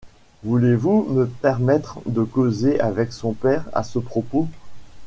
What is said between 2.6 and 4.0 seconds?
avec son père à ce